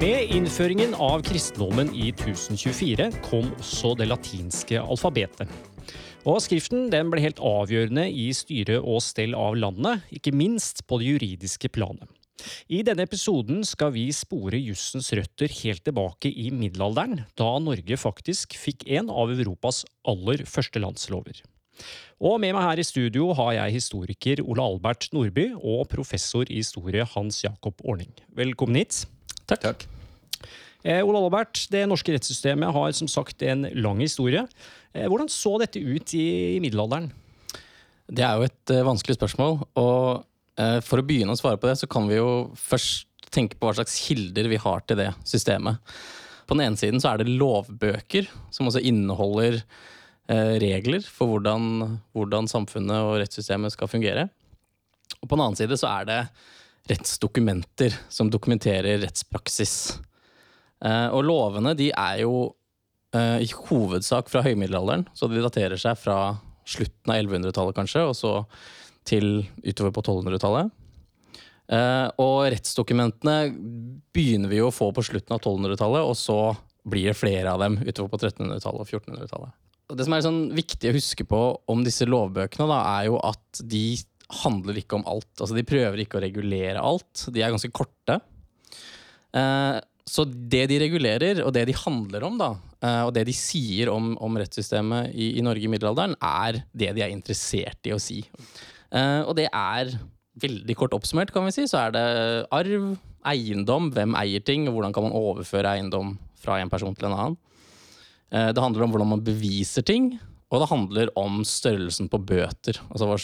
[0.00, 5.50] Med innføringen av kristendommen i 1024 kom også det latinske alfabetet.
[6.24, 11.02] Og Skriften den ble helt avgjørende i styre og stell av landet, ikke minst på
[11.02, 12.08] det juridiske planet.
[12.72, 18.56] I denne episoden skal vi spore jussens røtter helt tilbake i middelalderen, da Norge faktisk
[18.56, 21.44] fikk en av Europas aller første landslover.
[22.24, 26.64] Og med meg her i studio har jeg historiker Ole Albert Nordby og professor i
[26.64, 28.16] historie Hans Jakob Orning.
[28.32, 29.04] Velkommen hit.
[29.50, 29.64] Takk.
[29.66, 29.86] Takk.
[30.82, 34.46] Eh, Ole Albert, Det norske rettssystemet har som sagt en lang historie.
[34.94, 37.10] Eh, hvordan så dette ut i, i middelalderen?
[38.10, 39.60] Det er jo et uh, vanskelig spørsmål.
[39.78, 40.24] og
[40.58, 43.68] uh, For å begynne å svare på det, så kan vi jo først tenke på
[43.68, 45.78] hva slags kilder vi har til det systemet.
[46.48, 52.00] På den ene siden så er det lovbøker, som også inneholder uh, regler for hvordan,
[52.16, 54.26] hvordan samfunnet og rettssystemet skal fungere.
[55.20, 56.20] Og på den annen side så er det
[56.88, 59.74] rettsdokumenter som dokumenterer rettspraksis.
[61.12, 62.54] Og lovene de er jo
[63.12, 66.16] i hovedsak fra høymiddelalderen, så de daterer seg fra
[66.70, 68.32] slutten av 1100-tallet, kanskje, og så
[69.08, 70.70] til utover på 1200-tallet.
[71.70, 73.36] Uh, og rettsdokumentene
[74.14, 76.38] begynner vi jo å få på slutten av 1200-tallet, og så
[76.90, 79.56] blir det flere av dem utover på 1300-tallet og 1400-tallet.
[79.90, 83.62] Det som er sånn viktig å huske på om disse lovbøkene, da, er jo at
[83.66, 83.84] de
[84.42, 85.30] handler ikke om alt.
[85.38, 87.26] Altså De prøver ikke å regulere alt.
[87.32, 88.20] De er ganske korte.
[89.34, 89.78] Uh,
[90.10, 92.48] så det de regulerer, og det de handler om, da,
[92.82, 96.88] eh, og det de sier om, om rettssystemet i, i, Norge i middelalderen, er det
[96.96, 98.24] de er interessert i å si.
[98.90, 99.92] Uh, og det er
[100.42, 102.02] veldig kort oppsummert, kan vi si, så er det
[102.56, 102.88] arv,
[103.30, 107.14] eiendom, hvem eier ting, og hvordan kan man overføre eiendom fra en person til en
[107.14, 107.38] annen.
[108.34, 110.16] Uh, det handler om hvordan man beviser ting,
[110.50, 112.80] og det handler om størrelsen på bøter.
[112.90, 113.18] Altså hva,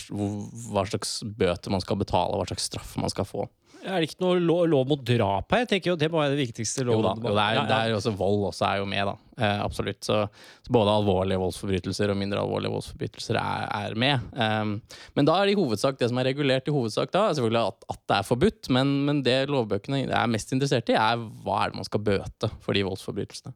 [0.71, 3.49] hva slags bøter man skal betale, hva slags straff man skal få.
[3.87, 5.63] Er det ikke noe lov, lov mot drap her?
[5.63, 6.85] Jeg tenker jo Det må være det viktigste.
[6.87, 7.21] loven.
[7.23, 9.15] jo da, jo, det, er, det er også Vold også er jo med, da.
[9.37, 10.01] Eh, absolutt.
[10.07, 10.17] Så,
[10.65, 14.27] så, både alvorlige voldsforbrytelser og mindre alvorlige voldsforbrytelser er, er med.
[14.33, 14.79] Um,
[15.19, 17.87] men da er det i hovedsak det som er regulert i hovedsak da, selvfølgelig at,
[17.95, 18.73] at det er forbudt.
[18.75, 22.51] Men, men det lovbøkene er mest interessert i, er hva er det man skal bøte
[22.65, 23.55] for de voldsforbrytelsene.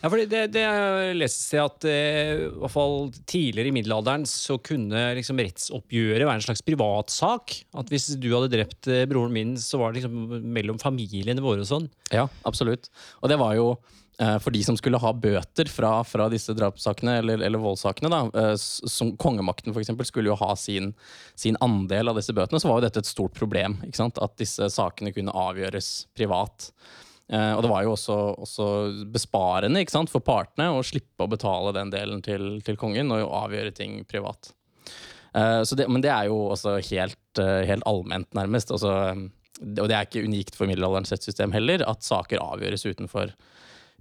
[0.00, 0.64] Ja, for det, det
[1.18, 6.40] leses til at eh, i hvert fall tidligere i middelalderen så kunne liksom rettsoppgjøret være
[6.40, 7.58] en slags privatsak.
[7.76, 11.66] At hvis du hadde drept eh, broren min, så var det liksom mellom familiene våre
[11.66, 11.90] og sånn.
[12.16, 12.88] Ja, absolutt.
[13.20, 17.18] Og det var jo eh, for de som skulle ha bøter fra, fra disse drapssakene
[17.20, 20.94] eller, eller voldssakene, da, eh, som kongemakten for eksempel, skulle jo ha sin,
[21.36, 23.76] sin, andel av disse bøtene, så var jo dette et stort problem.
[23.84, 26.72] At disse sakene kunne avgjøres privat.
[27.30, 28.68] Eh, og det var jo også, også
[29.14, 33.74] besparende sant, for partene å slippe å betale den delen til, til kongen og avgjøre
[33.76, 34.50] ting privat.
[35.38, 38.74] Eh, det, men det er jo også helt, eh, helt allment, nærmest.
[38.74, 39.14] Altså,
[39.60, 43.34] og det er ikke unikt for middelalderens rettssystem heller, at saker avgjøres utenfor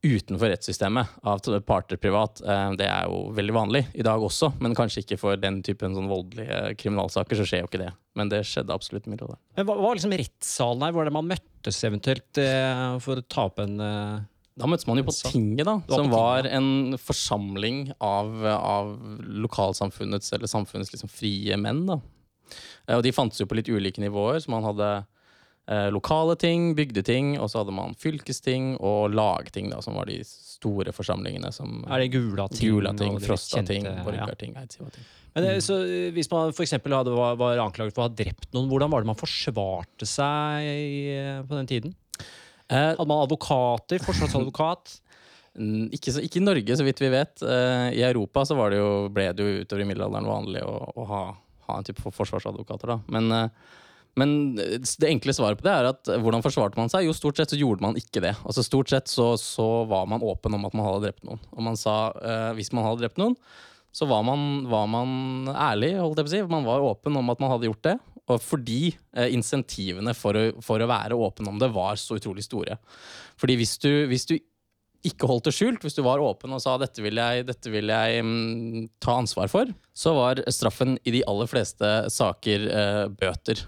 [0.06, 2.42] utenfor rettssystemet av parter privat.
[2.42, 5.96] Eh, det er jo veldig vanlig i dag også, men kanskje ikke for den typen
[5.98, 7.40] sånn voldelige kriminalsaker.
[7.40, 7.92] så skjer jo ikke det.
[8.20, 9.20] Men det skjedde absolutt mye.
[9.22, 9.38] Da.
[9.64, 10.96] Hva var liksom rettssalen her?
[10.96, 14.20] Var det man møttes eventuelt eh, for å ta opp en eh,
[14.60, 15.78] da møttes man jo på tinget, da.
[15.88, 18.90] Som var en forsamling av, av
[19.24, 21.86] lokalsamfunnets eller samfunnets liksom frie menn.
[21.88, 22.02] da.
[22.98, 24.42] Og de fantes jo på litt ulike nivåer.
[24.44, 24.90] så man hadde
[25.70, 30.20] eh, lokale ting, bygdeting, og så hadde man fylkesting og lagting, da, som var de
[30.26, 31.54] store forsamlingene.
[31.56, 32.74] Som, er det Gulating?
[32.74, 34.66] Gulating, Frostating, Borgarting, ja.
[34.66, 35.08] Eidsivating.
[35.36, 35.76] Men det, så
[36.16, 39.12] Hvis man for hadde, var, var anklaget for å ha drept noen, hvordan var det
[39.12, 41.04] man forsvarte seg i,
[41.46, 41.94] på den tiden?
[42.70, 44.02] Eh, hadde man advokater?
[44.04, 44.98] Forsvarsadvokat?
[45.96, 47.42] Ikke, så, ikke, i Norge, så vidt vi vet.
[47.44, 51.08] Eh, I Europa så det jo, ble det jo utover i middelalderen vanlig å, å
[51.10, 51.24] ha,
[51.66, 52.94] ha, en type forsvarsadvokater.
[52.94, 53.00] da.
[53.12, 53.74] Men uh,
[54.18, 57.06] men det enkle svaret på det er at hvordan forsvarte man seg?
[57.06, 58.34] Jo, stort sett så gjorde man ikke det.
[58.44, 61.42] Altså Stort sett så, så var man åpen om at man hadde drept noen.
[61.54, 63.38] Og man sa uh, hvis man hadde drept noen,
[63.96, 66.44] så var man, var man ærlig, holdt jeg på å si.
[66.52, 67.96] Man var åpen om at man hadde gjort det.
[68.30, 68.82] Og fordi
[69.18, 72.78] uh, insentivene for å, for å, være åpen om det var så utrolig store.
[73.40, 74.38] Fordi hvis du, hvis du
[75.08, 77.88] ikke holdt det skjult, hvis du var åpen og sa dette vil jeg, dette vil
[77.88, 83.64] jeg mm, ta ansvar for, så var straffen i de aller fleste saker uh, bøter.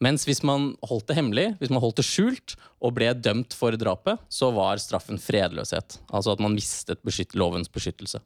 [0.00, 3.76] Mens hvis man holdt det hemmelig, hvis man holdt det skjult og ble dømt for
[3.76, 5.98] drapet, så var straffen fredløshet.
[6.08, 8.22] Altså at man mistet beskytt, lovens beskyttelse.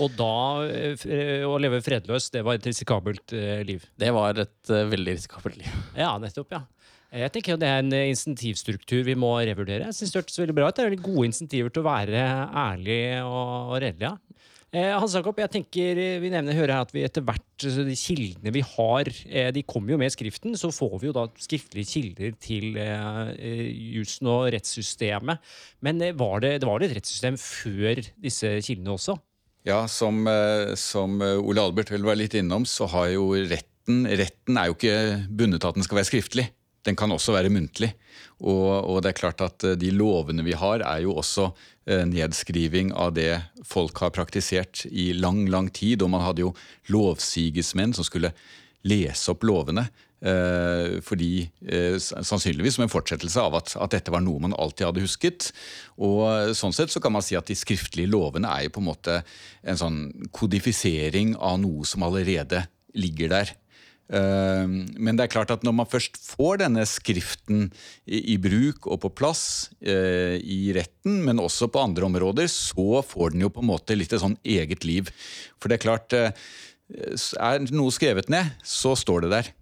[0.00, 0.32] Og da
[0.64, 3.84] eh, å leve fredløs, det var et risikabelt eh, liv?
[4.00, 5.80] Det var et veldig risikabelt liv.
[6.02, 6.64] Ja, nettopp, ja.
[7.10, 9.88] Jeg tenker Det er en insentivstruktur vi må revurdere.
[9.88, 10.76] Jeg synes Det hørtes veldig bra ut.
[10.76, 12.20] Det er veldig gode insentiver til å være
[12.64, 14.12] ærlig og redelig.
[14.12, 14.46] Ja.
[14.70, 17.82] Eh, Hans Jakob, jeg tenker eh, vi nevner hører her at vi etter hvert, så
[17.82, 20.54] de kildene vi har, eh, de kommer jo med skriften.
[20.54, 23.64] Så får vi jo da skriftlige kilder til eh, eh,
[23.96, 25.42] jussen og rettssystemet.
[25.82, 29.18] Men eh, var det, det var et rettssystem før disse kildene også?
[29.66, 33.66] Ja, som, eh, som eh, Ole Albert vel var litt innom, så har jo retten
[33.90, 34.96] Retten er jo ikke
[35.34, 36.44] bundet av at den skal være skriftlig.
[36.86, 37.92] Den kan også være muntlig.
[38.40, 41.50] Og, og det er klart at eh, de lovene vi har, er jo også
[41.86, 43.34] eh, nedskriving av det
[43.68, 46.02] folk har praktisert i lang, lang tid.
[46.02, 46.54] Og man hadde jo
[46.92, 48.32] lovsigesmenn som skulle
[48.88, 49.90] lese opp lovene.
[50.20, 51.48] Eh, fordi
[52.00, 55.50] Sannsynligvis som en fortsettelse av at, at dette var noe man alltid hadde husket.
[56.00, 58.88] Og sånn sett så kan man si at de skriftlige lovene er jo på en
[58.88, 59.20] måte
[59.60, 62.64] en sånn kodifisering av noe som allerede
[62.96, 63.52] ligger der.
[64.10, 64.66] Eh,
[64.98, 67.68] Men det er klart at når man først får denne skriften
[68.06, 73.04] i, i bruk og på plass eh, i retten, men også på andre områder, så
[73.06, 75.12] får den jo på en måte litt et sånn eget liv.
[75.60, 76.34] For det er klart, eh,
[77.38, 79.52] er noe skrevet ned, så står det der.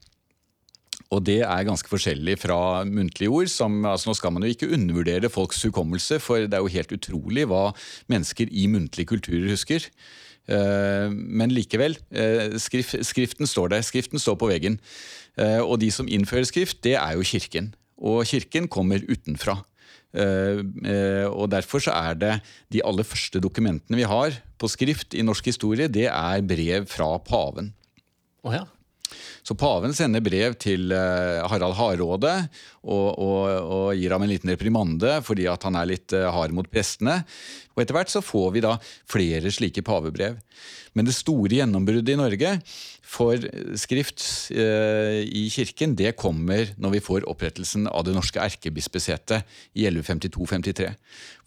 [1.15, 3.49] Og det er ganske forskjellig fra muntlige ord.
[3.53, 6.93] Som, altså nå skal man jo ikke undervurdere folks hukommelse, for det er jo helt
[6.93, 7.71] utrolig hva
[8.12, 9.89] mennesker i muntlige kulturer husker.
[10.49, 13.83] Eh, Men likevel, eh, skriften står der.
[13.85, 14.79] Skriften står på veggen.
[15.37, 17.75] Eh, Og de som innfører skrift, det er jo kirken.
[17.99, 19.62] Og kirken kommer utenfra.
[20.15, 22.41] Og derfor så er det
[22.73, 27.19] de aller første dokumentene vi har på skrift i norsk historie, det er brev fra
[27.19, 27.75] paven.
[28.43, 28.65] Oh ja.
[29.47, 32.35] Så paven sender brev til eh, Harald Hardråde
[32.85, 36.55] og, og, og gir ham en liten reprimande fordi at han er litt eh, hard
[36.57, 37.23] mot prestene.
[37.77, 38.77] Og etter hvert så får vi da
[39.09, 40.39] flere slike pavebrev.
[40.97, 42.55] Men det store gjennombruddet i Norge
[43.09, 43.41] for
[43.81, 44.21] skrift
[44.53, 49.49] eh, i kirken, det kommer når vi får opprettelsen av det norske erkebispesetet
[49.81, 50.91] i 1152-53.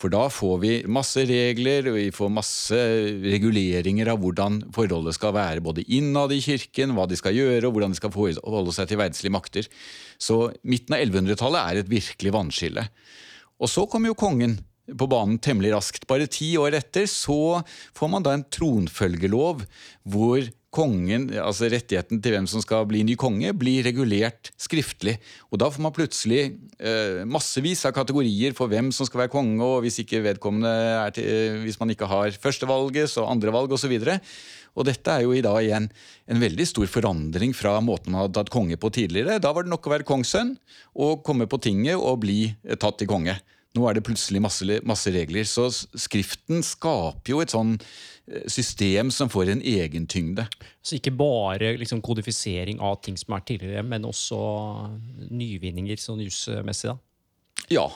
[0.02, 2.80] For da får vi masse regler, og vi får masse
[3.22, 7.78] reguleringer av hvordan forholdet skal være både innad i kirken, hva de skal gjøre, og
[7.78, 9.70] hvordan de skal forholde seg til verdslige makter.
[10.18, 12.90] Så midten av 1100-tallet er et virkelig vannskille.
[13.62, 14.58] Og så kommer jo kongen
[14.98, 16.08] på banen temmelig raskt.
[16.10, 17.62] Bare ti år etter så
[17.98, 19.66] får man da en tronfølgelov
[20.10, 25.18] hvor kongen, altså rettigheten til hvem som skal bli ny konge, blir regulert skriftlig.
[25.52, 26.46] Og da får man plutselig
[26.80, 31.14] eh, massevis av kategorier for hvem som skal være konge, og hvis ikke vedkommende er
[31.16, 33.98] til, eh, hvis man ikke har førstevalget, så andrevalg osv.
[34.72, 35.90] Og dette er jo i dag igjen
[36.32, 39.42] en veldig stor forandring fra måten man hadde tatt konge på tidligere.
[39.44, 40.56] Da var det nok å være kongssønn
[41.04, 43.36] og komme på tinget og bli eh, tatt til konge.
[43.78, 45.48] Nå er det plutselig masse, masse regler.
[45.48, 50.48] Så skriften skaper jo et sånn eh, system som får en egen tyngde.
[50.84, 54.42] Så ikke bare liksom, kodifisering av ting som er tidligere, men også
[55.32, 56.98] nyvinninger sånn jusmessig.
[57.72, 57.88] Ja,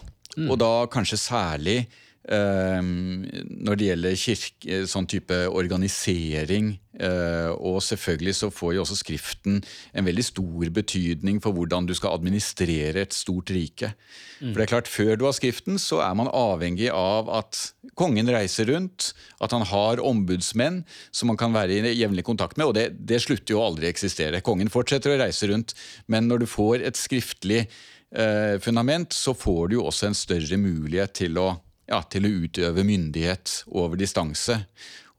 [0.46, 6.76] og da kanskje særlig eh, når det gjelder kirke, sånn type organisering.
[7.00, 9.62] Eh, og selvfølgelig så får jo også Skriften
[9.94, 13.94] en veldig stor betydning for hvordan du skal administrere et stort rike.
[14.40, 17.62] For det er klart, Før du har Skriften, så er man avhengig av at
[17.96, 22.68] kongen reiser rundt, at han har ombudsmenn som man kan være i jevnlig kontakt med,
[22.68, 24.44] og det, det slutter jo aldri å eksistere.
[24.46, 25.76] Kongen fortsetter å reise rundt,
[26.12, 30.60] men når du får et skriftlig eh, fundament, så får du jo også en større
[30.60, 31.50] mulighet til å,
[31.90, 34.62] ja, til å utøve myndighet over distanse.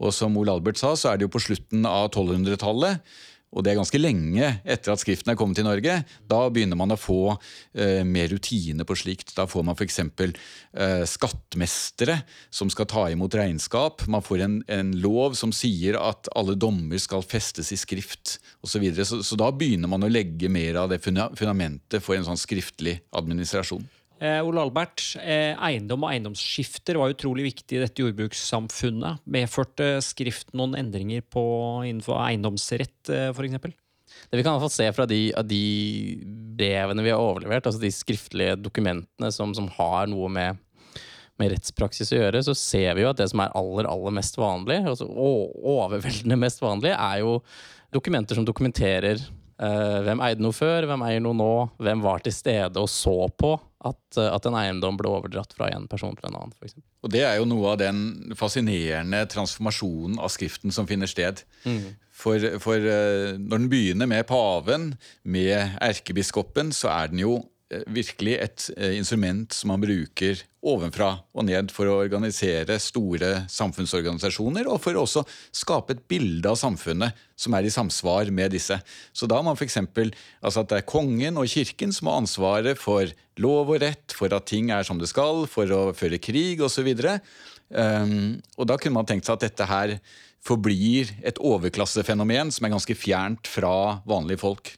[0.03, 3.01] Og som Ole Albert sa, så er det jo på slutten av 1200-tallet,
[3.57, 6.93] og det er ganske lenge etter at Skriften er kommet til Norge, da begynner man
[6.93, 7.21] å få
[7.79, 9.33] eh, mer rutine på slikt.
[9.37, 10.01] Da får man f.eks.
[10.03, 12.19] Eh, skattmestere
[12.53, 14.05] som skal ta imot regnskap.
[14.13, 18.75] Man får en, en lov som sier at alle dommer skal festes i skrift osv.
[18.77, 19.09] Så, videre.
[19.09, 22.43] så Så da begynner man å legge mer av det funda- fundamentet for en sånn
[22.43, 23.87] skriftlig administrasjon.
[24.17, 29.21] Eh, Ole Albert, eh, eiendom og eiendomsskifter var utrolig viktig i dette jordbrukssamfunnet.
[29.29, 31.45] Medførte skrift noen endringer på,
[31.85, 33.77] innenfor eiendomsrett, eh, f.eks.?
[34.31, 35.65] Det vi kan i hvert fall se fra de, av de
[36.57, 40.63] brevene vi har overlevert, altså de skriftlige dokumentene som, som har noe med,
[41.37, 44.41] med rettspraksis å gjøre, så ser vi jo at det som er aller, aller mest
[44.41, 47.43] vanlig, altså overveldende mest vanlig, er jo
[47.93, 52.35] dokumenter som dokumenterer eh, hvem eide noe før, hvem eier noe nå, hvem var til
[52.35, 53.59] stede og så på
[53.89, 56.79] at, eh, at en eiendom ble overdratt fra en person til en annen, f.eks.
[57.07, 61.45] Og det er jo noe av den fascinerende transformasjonen av Skriften som finner sted.
[62.17, 67.37] For, for eh, når den begynner med paven, med erkebiskopen, så er den jo
[67.91, 74.69] virkelig et eh, instrument som man bruker ovenfra og ned for å organisere store samfunnsorganisasjoner,
[74.71, 78.79] og for å også skape et bilde av samfunnet som er i samsvar med disse.
[79.11, 79.79] Så da har man f.eks.
[79.83, 83.11] Altså at det er kongen og kirken som har ansvaret for
[83.43, 86.89] lov og rett, for at ting er som det skal, for å føre krig osv.
[87.67, 89.99] Um, og da kunne man tenkt seg at dette her
[90.47, 94.77] forblir et overklassefenomen som er ganske fjernt fra vanlige folk.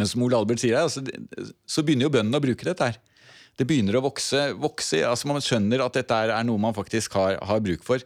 [0.00, 1.04] Men som Ole Albert sier, altså,
[1.68, 3.00] så begynner jo bøndene å bruke dette her.
[3.60, 4.50] Det begynner å vokse.
[4.56, 8.02] vokse altså Man skjønner at dette er noe man faktisk har, har bruk for.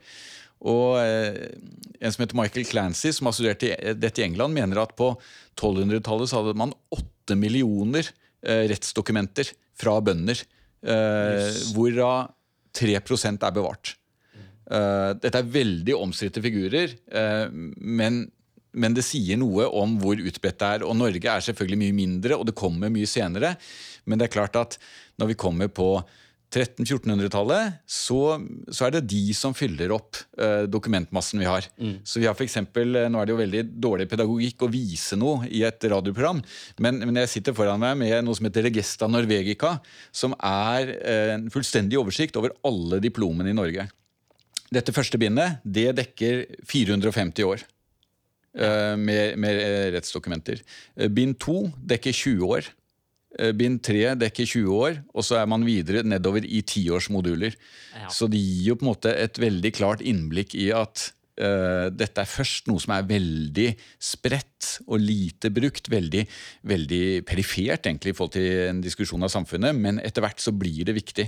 [0.64, 1.54] Og eh,
[2.00, 3.64] En som heter Michael Clancy, som har studert
[4.00, 5.12] dette i England, mener at på
[5.54, 8.08] 1200-tallet så hadde man åtte millioner
[8.44, 10.40] eh, rettsdokumenter fra bønder,
[10.84, 11.60] eh, yes.
[11.76, 12.32] hvorav
[12.74, 13.94] 3 er bevart.
[14.64, 16.94] Dette er veldig omstridte figurer,
[17.76, 18.22] men,
[18.74, 20.84] men, det sier noe om hvor utbredt det er.
[20.86, 23.54] Og Norge er selvfølgelig mye mindre, og det kommer mye senere.
[24.04, 24.78] Men det er klart at
[25.20, 25.96] når vi kommer på
[26.54, 28.18] 1300-1400-tallet, så,
[28.68, 31.66] så, er det de som fyller opp eh, dokumentmassen vi har.
[31.80, 31.96] Mm.
[32.06, 35.48] Så vi har for eksempel, Nå er det jo veldig dårlig pedagogikk å vise noe
[35.50, 36.44] i et radioprogram,
[36.84, 39.76] men, men jeg sitter foran meg med noe som heter Regesta Norvegica,
[40.14, 40.94] som er
[41.34, 43.88] en fullstendig oversikt over alle diplomene i Norge.
[44.74, 47.66] Dette første bindet det dekker 450 år
[48.54, 49.60] med, med,
[49.96, 50.60] rettsdokumenter.
[50.94, 51.58] Uh, bind 2
[51.94, 52.72] dekker 20 år.
[53.58, 57.56] Bind 3 dekker 20 år, og så er man videre nedover i tiårsmoduler.
[57.96, 58.06] Ja.
[58.06, 62.22] Så det gir jo på en måte et veldig klart innblikk i at Uh, dette
[62.22, 63.66] er først noe som er veldig
[63.98, 65.88] spredt og lite brukt.
[65.90, 66.22] Veldig,
[66.70, 70.86] veldig perifert egentlig i forhold til en diskusjon av samfunnet, men etter hvert så blir
[70.86, 71.24] det viktig.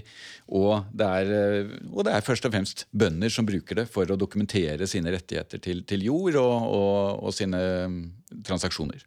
[0.54, 4.06] Og det er, uh, og det er først og fremst bønder som bruker det for
[4.06, 7.98] å dokumentere sine rettigheter til, til jord og, og, og, sine mm,
[8.46, 9.02] transaksjoner.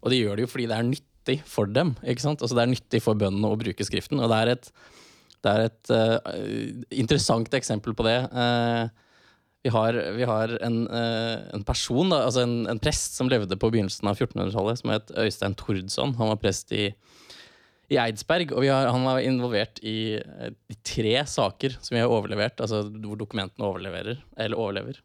[0.00, 1.92] Og de gjør det jo fordi det er nyttig for dem.
[2.00, 2.40] ikke sant?
[2.40, 4.22] Altså Det er nyttig for bøndene å bruke skriften.
[4.24, 4.72] Og det er et,
[5.44, 8.16] det er et uh, interessant eksempel på det.
[8.32, 9.04] Uh,
[9.68, 13.58] vi har, vi har en, uh, en, person, da, altså en, en, prest som levde
[13.60, 16.14] på begynnelsen av 1400-tallet, som het Øystein Tordsson.
[16.16, 16.86] Han var prest i,
[17.92, 22.62] i Eidsberg, og har, han var involvert i, i, tre saker som vi har overlevert,
[22.64, 25.02] altså hvor dokumentene overleverer, eller overlever.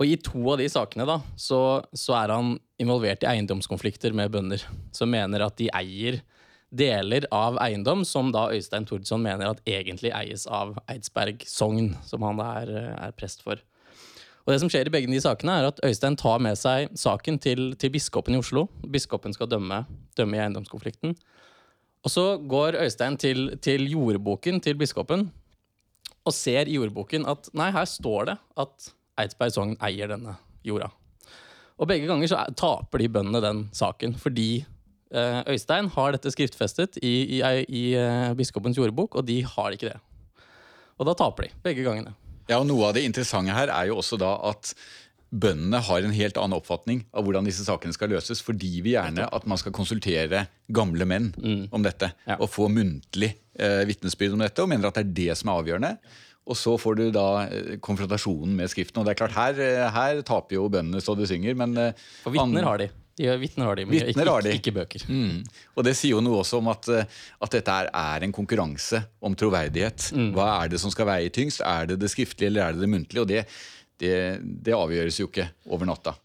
[0.00, 1.62] Og i to av de sakene da, så,
[1.94, 6.24] så er han involvert i eiendomskonflikter med bønder, som mener at de eier
[6.72, 12.24] deler av eiendom som da Øystein Tordsson mener at egentlig eies av Eidsberg sogn, som
[12.24, 13.60] han er, er, prest for.
[14.42, 17.38] Og det som skjer i begge de sakene, er at Øystein tar med seg saken
[17.42, 18.66] til, til biskopen i Oslo.
[18.90, 19.84] Biskopen skal dømme,
[20.18, 21.14] dømme, i eiendomskonflikten.
[22.02, 25.28] Og så går Øystein til, til jordboken til biskopen
[26.22, 28.90] og ser i jordboken at nei, her står det at
[29.22, 30.34] Eidsberg sogn eier denne
[30.66, 30.88] jorda.
[31.82, 34.71] Og begge ganger så taper de bøndene den saken fordi Eh,
[35.12, 39.98] Øystein har dette skriftfestet i, i, i uh, biskopens jordbok, og de har ikke det.
[41.00, 42.14] Og da taper de, begge gangene.
[42.50, 44.74] Ja, og Noe av det interessante her er jo også da at
[45.32, 49.28] bøndene har en helt annen oppfatning av hvordan disse sakene skal løses, fordi vi gjerne
[49.32, 51.62] at man skal konsultere gamle menn mm.
[51.72, 52.10] om dette.
[52.28, 52.36] Ja.
[52.36, 55.62] Og få muntlig eh, vitnesbyrd om dette, og mener at det er det som er
[55.62, 55.92] avgjørende.
[56.42, 59.00] Og så får du da eh, konfrontasjonen med Skriften.
[59.00, 61.80] Og det er klart, her, her taper jo bøndene så det synger, men
[62.20, 62.90] For vitner har de.
[63.18, 64.54] De Vitner har de, men ikke, har de.
[64.56, 65.04] ikke, bøker.
[65.08, 65.42] Mm.
[65.76, 69.02] Og Det sier jo noe også om at, eh, at dette er, er, en konkurranse
[69.20, 70.08] om troverdighet.
[70.16, 70.30] Mm.
[70.36, 71.60] Hva er det som skal veie tyngst?
[71.66, 73.24] Er det det skriftlige eller er det det muntlige?
[73.24, 73.44] Og det,
[74.00, 76.16] det, det avgjøres jo ikke over natta.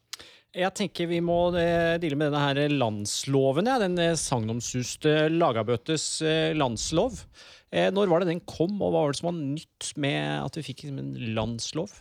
[0.57, 3.67] Jeg tenker vi må eh, deale med denne her landsloven.
[3.67, 3.77] Ja.
[3.83, 6.07] Den eh, sagnomsuste Lagabøtes
[6.55, 7.23] landslov.
[7.67, 10.61] Når var det den kom, og hva var det som var nytt med at vi
[10.69, 11.91] fikk en landslov?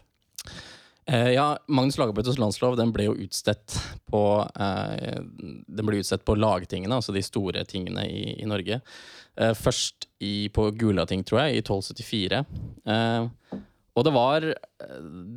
[1.06, 3.76] Eh, ja, Magnus Lagabøtes landslov den ble jo utstedt
[4.10, 8.80] på eh, Den ble utstedt på lagtingene, altså de store tingene i, i Norge.
[9.38, 12.42] Eh, først i, på Gulating, tror jeg, i 1274.
[12.90, 13.56] Eh,
[13.96, 14.44] og det var,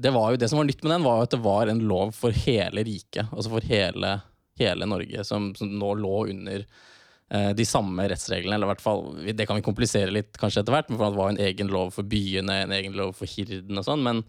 [0.03, 2.11] det var jo det som var nytt med den, var at det var en lov
[2.17, 3.29] for hele riket.
[3.29, 4.17] Altså for hele,
[4.59, 8.57] hele Norge, som, som, nå lå under eh, de samme rettsreglene.
[8.57, 11.21] Eller i hvert fall, Det kan vi komplisere litt kanskje etter hvert, men for det
[11.21, 14.03] var en egen lov for byene, en egen lov for hirden og sånn.
[14.09, 14.25] men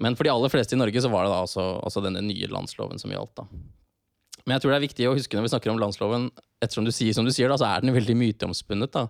[0.00, 2.48] men for de aller fleste i Norge så var det da også, også denne nye
[2.50, 3.42] landsloven som gjaldt.
[3.42, 3.46] da.
[4.46, 6.30] Men jeg tror det er viktig å huske når vi snakker om landsloven,
[6.64, 8.92] ettersom du sier som du sier, da, så er den veldig myteomspunnet.
[8.96, 9.06] da.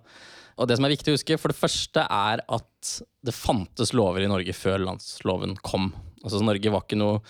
[0.60, 2.90] Og det som er viktig å huske, for det første er at
[3.24, 5.92] det fantes lover i Norge før landsloven kom.
[6.24, 7.22] Altså Norge var ikke noe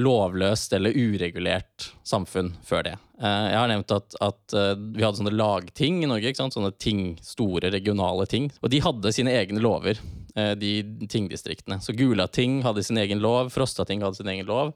[0.00, 2.94] lovløst eller uregulert samfunn før det.
[3.20, 6.32] Eh, jeg har nevnt at, at eh, vi hadde sånne lagting i Norge.
[6.40, 8.48] Sånne ting, store regionale ting.
[8.62, 10.00] Og de hadde sine egne lover.
[10.36, 11.80] Eh, de tingdistriktene.
[11.80, 14.72] Så Gulating hadde sin egen lov, Frostating hadde sin egen lov.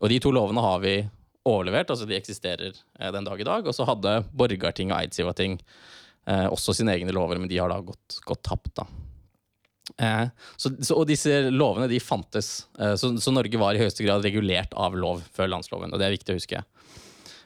[0.00, 0.94] Og de to lovene har vi
[1.44, 3.68] overlevert, altså de eksisterer eh, den dag i dag.
[3.68, 7.82] Og så hadde Borgarting og Eidsivating eh, også sine egne lover, men de har da
[7.84, 8.72] gått, gått tapt.
[8.80, 8.86] da.
[10.02, 14.04] Eh, så, så, og disse lovene de fantes, eh, så, så, Norge var i høyeste
[14.06, 15.92] grad regulert av lov før landsloven.
[15.92, 16.62] og Det er viktig å huske.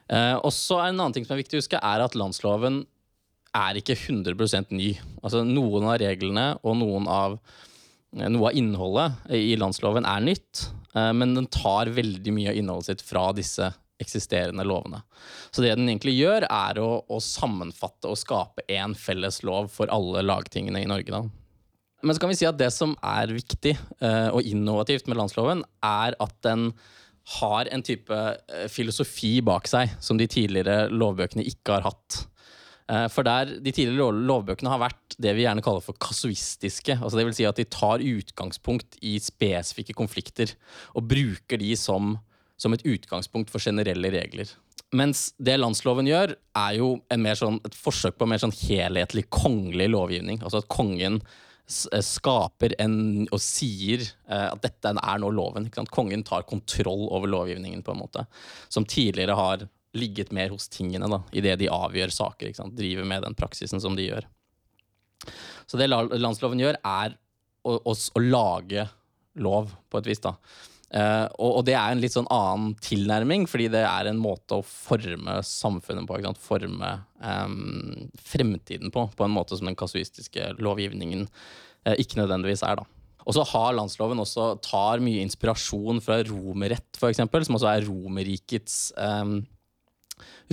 [0.07, 2.85] Eh, også En annen ting som er viktig å huske, er at landsloven
[3.57, 4.95] er ikke 100 ny.
[5.23, 7.41] Altså Noen av reglene og noen av
[8.17, 10.61] noe av innholdet i landsloven er nytt,
[10.95, 13.67] men den tar veldig mye av innholdet sitt fra disse
[14.01, 15.03] eksisterende lovene.
[15.51, 19.93] Så det den egentlig gjør, er å, å sammenfatte og skape én felles lov for
[19.93, 21.13] alle lagtingene i Norge.
[21.13, 21.46] Da.
[22.07, 25.65] Men så kan vi si at det som er viktig uh, og innovativt med landsloven,
[25.85, 26.71] er at den
[27.41, 32.21] har en type uh, filosofi bak seg som de tidligere lovbøkene ikke har hatt.
[32.87, 37.01] Uh, for der de tidligere lovbøkene har vært det vi gjerne kaller for kasuistiske.
[37.01, 40.55] altså vil si at de tar utgangspunkt i spesifikke konflikter
[40.95, 42.15] og bruker de som
[42.61, 44.49] som et utgangspunkt for generelle regler.
[44.97, 46.93] Mens det landsloven gjør, er jo
[47.37, 50.41] sånn, et forsøk på en mer sånn helhetlig kongelig lovgivning.
[50.43, 55.69] Altså at kongen eh, skaper en, og sier eh, at dette er nå loven.
[55.91, 58.27] Kongen tar kontroll over lovgivningen, på en måte.
[58.69, 62.55] Som tidligere har ligget mer hos tingene, da, idet de avgjør saker.
[62.77, 64.29] Driver med den praksisen som de gjør.
[65.67, 67.17] Så det landsloven gjør, er
[67.67, 68.87] å, å, å lage
[69.43, 70.23] lov, på et vis.
[70.23, 70.37] da.
[70.95, 74.61] Uh, og, og, det er en litt sånn annen tilnærming, fordi det er en måte
[74.61, 76.21] å forme samfunnet på.
[76.43, 82.79] Forme um, fremtiden på, på en måte som den kasuistiske lovgivningen uh, ikke nødvendigvis er.
[82.79, 82.87] da.
[83.27, 88.79] Og så har landsloven også tar mye inspirasjon fra romerrett, f.eks., som også er Romerrikets
[88.95, 89.41] um,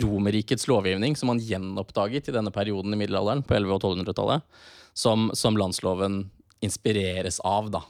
[0.01, 4.63] Romerrikets lovgivning, som man gjenoppdaget i denne perioden i middelalderen, på 1100- og 1200-tallet,
[4.97, 6.23] som, som landsloven
[6.65, 7.69] inspireres av.
[7.77, 7.83] da.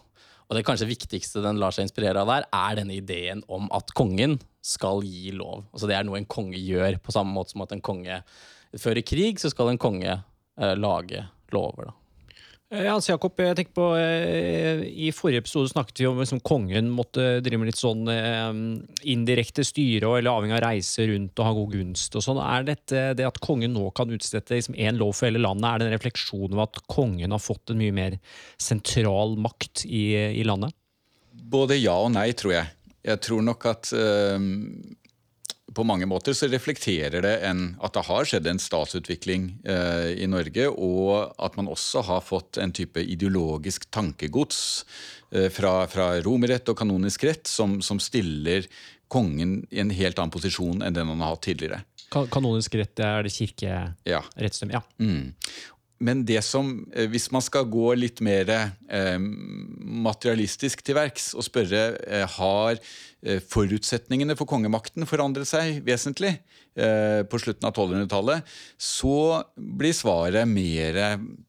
[0.54, 3.90] Og det kanskje viktigste den lar seg inspirere av der, er denne ideen om at
[3.98, 5.64] kongen skal gi lov.
[5.74, 8.20] Altså Det er noe en konge gjør, på samme måte som at en konge
[8.78, 11.90] fører krig, så skal en konge eh, lage lover.
[11.90, 12.03] da.
[12.74, 16.90] Eh, altså Jakob, jeg tenker på, eh, I forrige episode snakket vi om liksom, kongen
[16.90, 18.50] måtte drive med litt sånn eh,
[19.14, 22.18] indirekte styre eller avhengig av reise rundt og ha god gunst.
[22.18, 22.42] og sånn.
[22.42, 25.90] Er dette det at kongen nå kan utstette liksom, lov for hele landet, er det
[25.90, 28.18] en refleksjon av at kongen har fått en mye mer
[28.58, 30.06] sentral makt i,
[30.42, 30.74] i landet?
[31.54, 32.74] Både ja og nei, tror jeg.
[33.04, 34.40] Jeg tror nok at uh,
[35.76, 40.28] på mange måter så reflekterer det en, at det har skjedd en statsutvikling eh, i
[40.30, 44.60] Norge, og at man også har fått en type ideologisk tankegods
[45.32, 48.68] eh, fra, fra romerrett og kanonisk rett som, som, stiller
[49.14, 51.84] kongen i en helt annen posisjon enn den han har hatt tidligere.
[52.14, 54.74] Kanonisk rett er det kirkerettsdømme?
[54.74, 54.82] Ja.
[54.82, 54.84] ja.
[55.02, 55.34] Mm.
[56.02, 61.46] Men det som, eh, hvis man skal gå litt mer eh, materialistisk til verks og
[61.46, 66.34] spørre eh, har eh, forutsetningene for kongemakten forandret seg vesentlig
[66.76, 68.44] eh, på slutten av 1200-tallet,
[68.76, 71.00] så blir svaret mer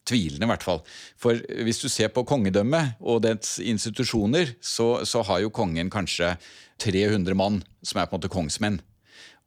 [0.06, 0.84] tvilende, i hvert fall.
[1.18, 6.36] For hvis du ser på kongedømmet og dets institusjoner, så, så har jo kongen kanskje
[6.84, 8.82] 300 mann som er på en måte kongsmenn.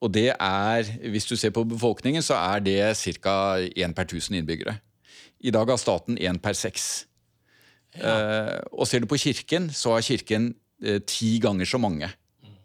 [0.04, 2.82] Og det er, hvis du ser på befolkningen, så er det
[3.24, 3.58] ca.
[3.58, 4.78] én per 1000 innbyggere.
[5.46, 7.08] I dag har staten én per seks.
[7.98, 8.14] Ja.
[8.14, 10.52] Uh, og ser du på Kirken, så har Kirken
[10.86, 12.10] uh, ti ganger så mange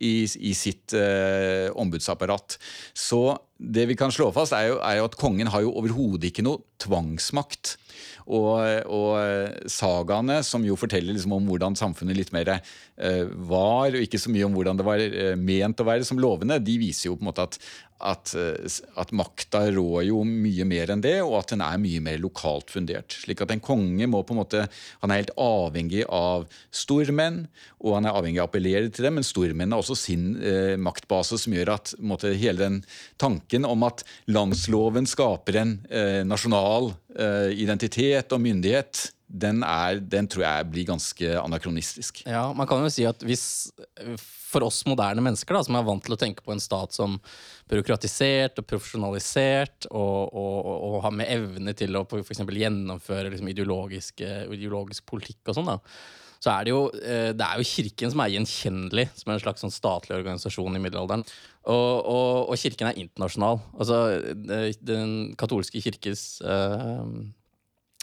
[0.02, 2.58] i, i sitt uh, ombudsapparat.
[2.96, 3.22] Så
[3.56, 6.44] det vi kan slå fast, er jo, er jo at kongen har jo overhodet ikke
[6.44, 7.76] noe tvangsmakt.
[8.22, 8.54] Og,
[8.86, 14.30] og sagaene, som jo forteller liksom om hvordan samfunnet litt mer var, og ikke så
[14.30, 15.02] mye om hvordan det var
[15.38, 17.58] ment å være som lovende, de viser jo på en måte at,
[18.02, 22.02] at, eh, at makta rår jo mye mer enn det, og at den er mye
[22.04, 23.16] mer lokalt fundert.
[23.22, 24.66] Slik at en konge må på en måte,
[25.02, 27.46] han er helt avhengig av stormenn,
[27.82, 30.74] og han er avhengig av å appellere til dem, men stormennene har også sin eh,
[30.80, 32.82] maktbase, som gjør at måte, hele den
[33.22, 40.28] tanken om at landsloven skaper en eh, nasjonal eh, identitet og myndighet, den, er, den,
[40.28, 42.22] tror jeg blir ganske anakronistisk.
[42.28, 43.72] Ja, Man kan jo si at hvis
[44.52, 47.16] for oss moderne mennesker da, som er vant til å tenke på en stat som
[47.72, 55.06] byråkratisert og profesjonalisert, og, og, og har med evne til å for gjennomføre liksom, ideologisk,
[55.08, 55.72] politikk og sånn,
[56.42, 59.44] så er det jo eh, det er jo Kirken som er gjenkjennelig som er en
[59.44, 61.22] slags sånn statlig organisasjon i middelalderen.
[61.70, 61.92] Og,
[62.50, 63.60] og, Kirken er internasjonal.
[63.78, 64.00] Altså,
[64.82, 67.06] Den katolske kirkes uh,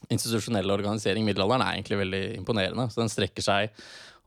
[0.08, 2.88] institusjonelle organisering i middelalderen er egentlig veldig imponerende.
[2.90, 3.74] Så den strekker seg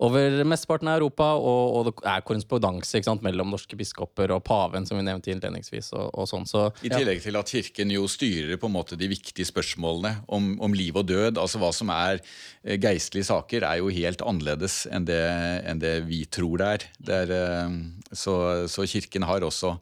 [0.03, 4.99] over mesteparten av Europa, og, og, det er korrespondanse mellom norske biskoper og paven, som
[4.99, 5.93] vi nevnte innledningsvis.
[5.95, 6.47] Og, og sånn.
[6.49, 10.55] Så, I tillegg til at Kirken jo styrer på en måte de viktige spørsmålene om,
[10.63, 11.39] om liv og død.
[11.39, 15.23] altså Hva som er eh, geistlige saker, er jo helt annerledes enn det,
[15.71, 16.89] enn det vi tror det er.
[16.99, 17.77] Det er eh,
[18.11, 18.35] så,
[18.73, 19.77] så, Kirken har også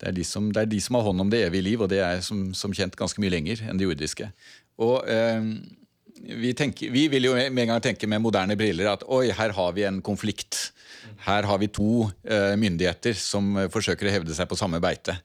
[0.00, 1.90] det er, de som, det er de som har hånd om det evige liv, og
[1.92, 4.30] det er som, som kjent ganske mye lenger enn det jordiske.
[4.80, 5.46] Og eh,
[6.40, 9.56] vi, tenker, vi, vil jo med en gang tenke med moderne briller at oi, her
[9.56, 10.70] har vi en konflikt.
[11.24, 15.18] Her har vi to uh, myndigheter som forsøker å hevde seg på samme beite.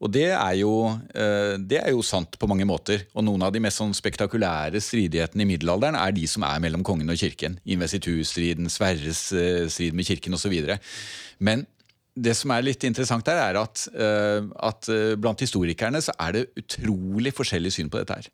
[0.00, 0.72] Og det er, jo,
[1.12, 3.04] eh, det er jo sant på mange måter.
[3.12, 6.84] Og noen av de mest sånn spektakulære stridighetene i middelalderen er de som er mellom
[6.86, 7.58] kongen og kirken.
[7.68, 10.56] Investiturstriden, Sverres eh, strid med kirken osv.
[11.44, 11.66] Men
[12.16, 14.88] det som er litt interessant der, er at, eh, at
[15.20, 18.32] blant historikerne så er det utrolig forskjellig syn på dette her.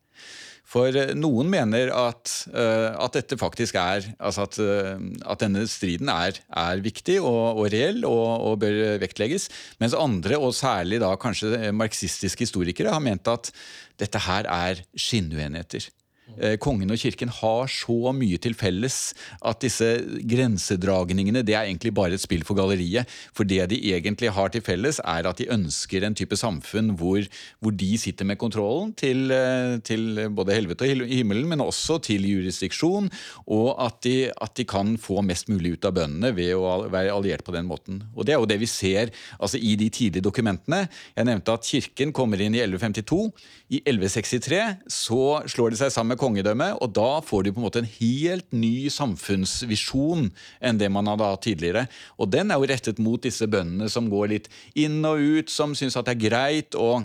[0.66, 5.62] For eh, noen mener at, eh, at dette faktisk er altså at, eh, at, denne
[5.70, 9.48] striden er, er viktig og, og reell og, og, bør vektlegges.
[9.82, 13.52] Mens andre, og særlig da kanskje marxistiske historikere, har ment at
[14.00, 15.86] dette her er skinnuenigheter.
[16.34, 19.14] Eh, kongen og kirken har så mye til felles
[19.46, 19.86] at disse
[20.26, 23.06] grensedragningene det er egentlig bare et spill for galleriet.
[23.36, 27.22] For det de egentlig har til felles, er at de ønsker en type samfunn hvor,
[27.62, 32.26] hvor de sitter med kontrollen til, eh, til, både helvete og himmelen, men også til
[32.26, 33.08] jurisdiksjon,
[33.46, 37.12] og at de, at de, kan få mest mulig ut av bøndene ved å være
[37.14, 38.00] alliert på den måten.
[38.16, 40.88] Og Det er jo det vi ser altså i de tidlige dokumentene.
[41.14, 43.30] Jeg nevnte at kirken kommer inn i 1152.
[43.70, 47.66] I 1163 så slår de seg sammen med kongedømmet, og da får de på en
[47.66, 51.86] måte en helt ny samfunnsvisjon enn det man hadde hatt tidligere.
[52.20, 54.48] Og den er jo rettet mot disse bøndene som går litt
[54.78, 57.04] inn og ut, som syns at det er greit å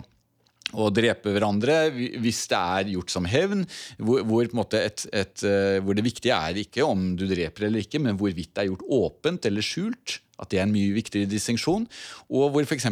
[0.72, 3.64] å drepe hverandre hvis det er gjort som hevn.
[4.00, 4.46] Hvor, hvor,
[4.78, 8.54] et, et, eh, hvor, det viktige er ikke om du dreper eller ikke, men hvorvidt
[8.54, 10.20] det er gjort åpent eller skjult.
[10.42, 11.84] At det er en mye viktigere distinksjon.
[12.32, 12.88] Og hvor f.eks.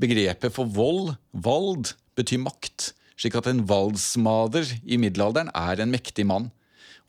[0.00, 6.26] begrepet for vold, vald, betyr makt slik at en valdsmader i middelalderen er en mektig
[6.28, 6.48] mann.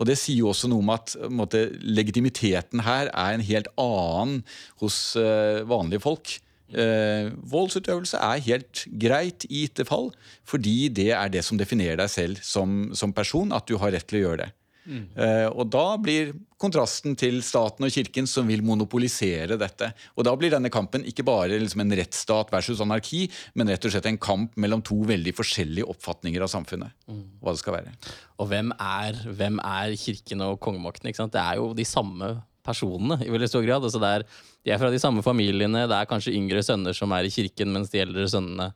[0.01, 4.39] Og Det sier jo også noe om at måte, legitimiteten her er en helt annen
[4.81, 6.39] hos uh, vanlige folk.
[6.71, 10.09] Uh, voldsutøvelse er helt greit i gitte fall,
[10.47, 14.07] fordi det er det som definerer deg selv som, som person, at du har rett
[14.09, 14.49] til å gjøre det.
[14.85, 15.03] Mm.
[15.13, 19.91] Uh, og da blir kontrasten til staten og kirken som vil monopolisere dette.
[20.15, 23.23] Og da blir denne kampen ikke bare liksom en rettsstat versus anarki,
[23.57, 26.93] men rett og slett en kamp mellom to veldig forskjellige oppfatninger av samfunnet.
[27.11, 27.25] Mm.
[27.41, 27.95] hva det skal være.
[28.41, 31.11] Og hvem er, hvem er kirken og kongemakten?
[31.11, 33.85] Det er jo de samme personene i veldig stor grad.
[33.85, 34.25] Altså er,
[34.65, 37.73] de er fra de samme familiene, det er kanskje yngre sønner som er i kirken,
[37.73, 38.71] mens de eldre sønnene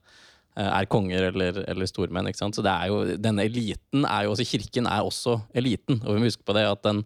[0.56, 2.30] er konger eller, eller stormenn.
[2.30, 2.56] ikke sant?
[2.56, 6.00] Så det er jo, denne eliten er jo også Kirken er også eliten.
[6.02, 7.02] Og vi må huske på det at den,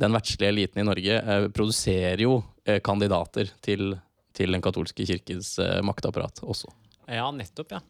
[0.00, 3.96] den verdslige eliten i Norge eh, produserer jo eh, kandidater til,
[4.36, 6.70] til den katolske kirkens eh, maktapparat også.
[7.08, 7.82] Ja, nettopp, ja.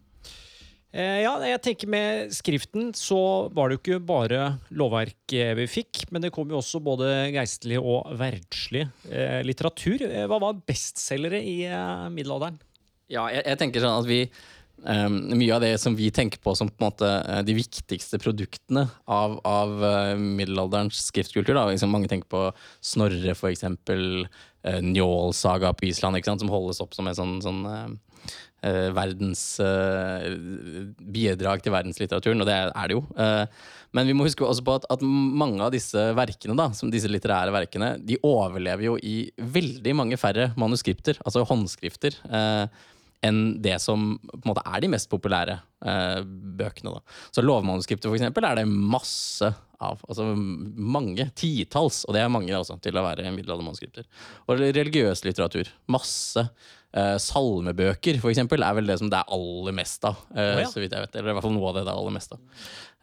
[0.94, 3.18] Eh, ja, jeg tenker Med skriften så
[3.54, 7.80] var det jo ikke bare lovverk vi fikk, men det kom jo også både geistlig
[7.80, 10.06] og verdslig eh, litteratur.
[10.30, 11.64] Hva var bestselgere i
[12.14, 12.60] middelalderen?
[13.10, 14.20] Ja, jeg, jeg tenker sånn at vi
[14.84, 18.18] Um, mye av det som vi tenker på som på en måte eh, de viktigste
[18.20, 21.54] produktene av, av uh, middelalderens skriftkultur.
[21.56, 21.64] Da.
[21.70, 22.42] Liksom mange tenker på
[22.84, 24.26] Snorre, for eksempel.
[24.64, 27.94] Uh, Njål-saga på Island, som holdes opp som et sånn, sånn uh,
[28.96, 29.42] verdens
[31.12, 33.02] bidrag til verdenslitteraturen, og det er det jo.
[33.92, 37.10] men vi må huske også på at, at, mange av disse verkene, da, som disse
[37.12, 42.16] litterære verkene, de overlever jo i veldig mange færre manuskripter, altså håndskrifter.
[42.24, 42.64] Uh,
[43.24, 46.20] enn det som på en måte er de mest populære eh,
[46.58, 46.96] bøkene.
[46.96, 47.18] Da.
[47.34, 49.50] Så lovmanuskriptet for eksempel, er det masse
[49.84, 50.00] av.
[50.08, 54.08] Altså mange, titalls, og det er mange også, til å være middelaldermanuskripter.
[54.46, 55.70] Og religiøs litteratur.
[55.92, 56.48] Masse.
[56.94, 60.20] Eh, salmebøker, for eksempel, er vel det som det er aller mest av.
[60.30, 60.68] Eh, oh, ja.
[60.70, 62.36] så vidt jeg vet, Eller i hvert fall noe av det det er aller mest
[62.36, 62.44] av.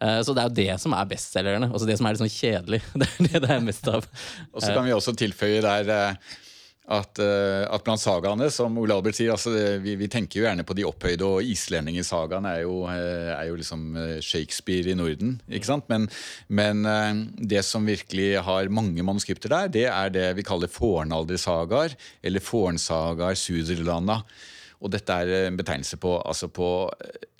[0.02, 1.68] Eh, så det er jo det som er bestselgerne.
[1.68, 2.80] Altså det som er litt sånn kjedelig.
[3.02, 4.08] Det er det det er mest av.
[4.52, 6.32] og så kan vi også tilføye der eh,
[6.92, 9.52] at, uh, at, blant sagaene, som Ole Albert sier, altså,
[9.82, 13.56] vi, vi, tenker jo gjerne på de opphøyde, og islendingesagaen er, jo, eh, er jo
[13.58, 15.38] liksom eh, Shakespeare i Norden.
[15.48, 15.88] ikke sant?
[15.92, 16.08] Men,
[16.52, 16.84] men
[17.36, 23.38] det som virkelig har mange manuskripter der, det er det vi kaller fornaldersagaer, eller fornsagaer
[23.38, 24.20] Suderlanda.
[24.82, 26.68] Og dette er en betegnelse på, altså på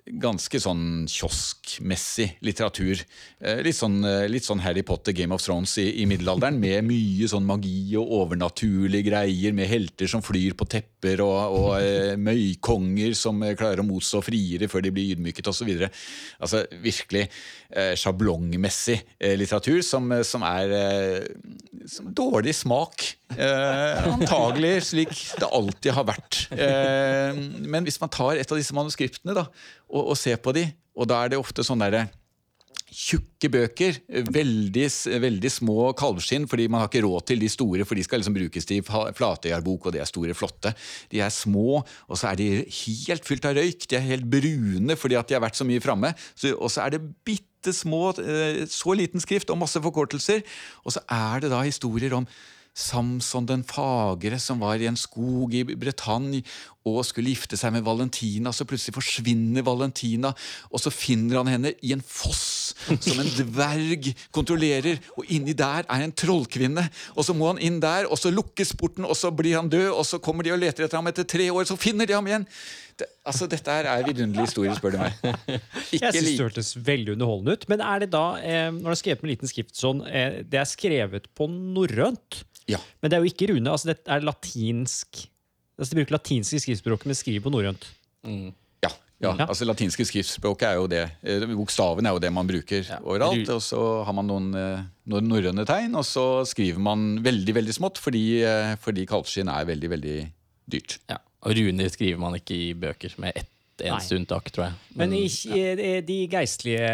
[0.02, 2.98] ganske sånn kioskmessig litteratur.
[3.38, 6.88] Eh, litt sånn, eh, litt sånn, Harry Potter, Game of Thrones i, i, middelalderen, med
[6.88, 12.16] mye sånn magi og overnaturlige greier, med helter som flyr på tepper, og, og eh,
[12.18, 15.70] møykonger som klarer å motstå friere før de blir ydmyket, osv.
[16.42, 17.28] Altså virkelig
[17.70, 18.98] eh, sjablongmessig
[19.38, 20.72] litteratur som, som er
[21.88, 23.04] som dårlig smak.
[23.32, 26.40] antagelig slik det alltid har vært.
[26.52, 29.46] men hvis man tar et av disse manuskriptene da,
[29.92, 30.66] og, og se på de.
[30.96, 32.08] Og da er det ofte sånn derre
[32.92, 33.98] tjukke bøker.
[34.32, 34.86] Veldig,
[35.22, 38.36] veldig, små kalvskinn, fordi man har ikke råd til de store, for de skal liksom
[38.36, 40.74] brukes til flatøyerbok, og de er store, flotte.
[41.12, 43.88] De er små, og så er de helt fylt av røyk.
[43.88, 46.12] De er helt brune fordi at de har vært så mye framme.
[46.58, 50.44] Og så er det bitte små, eh, så liten skrift og masse forkortelser.
[50.84, 52.28] Og så er det da historier om
[52.72, 56.40] Samson den fagre som var i en skog i Bretagne
[56.88, 60.32] og skulle gifte seg med Valentina, så plutselig forsvinner Valentina,
[60.72, 65.86] og så finner han henne i en foss som en dverg kontrollerer, og inni der
[65.86, 69.30] er en trollkvinne, og så må han inn der, og så lukkes porten, og så
[69.30, 71.78] blir han død, og så kommer de og leter etter ham etter tre år, så
[71.78, 72.48] finner de ham igjen.
[72.98, 75.14] Det, altså, Dette her er vidunderlig historie, spør du meg.
[75.94, 77.68] Ikke jeg synes det hørtes veldig underholdende ut.
[77.72, 80.60] Men er det da, eh, når det er skrevet med liten skrift sånn, eh, det
[80.60, 82.42] er skrevet på norrønt?
[82.70, 82.78] Ja.
[83.02, 83.70] Men det er jo ikke rune.
[83.70, 85.26] altså Det er latinsk
[85.80, 87.86] Altså, de bruker latinske skriftspråket, men skriver på norrønt.
[88.28, 88.52] Mm.
[88.84, 88.90] Ja,
[89.22, 89.32] ja.
[89.32, 89.46] ja.
[89.48, 91.02] altså Latinske skriftspråket er jo det.
[91.26, 93.00] Eh, bokstaven er jo det man bruker ja.
[93.02, 93.50] overalt.
[93.54, 97.76] Og så har man noen, eh, noen norrøne tegn, og så skriver man veldig veldig
[97.78, 100.18] smått fordi, eh, fordi kalkskinn er veldig, veldig
[100.76, 101.00] dyrt.
[101.10, 101.18] Ja.
[101.42, 104.76] Og runer skriver man ikke i bøker, med ett eneste unntak, tror jeg.
[104.92, 106.00] Men, Men i, ja.
[106.06, 106.92] de geistlige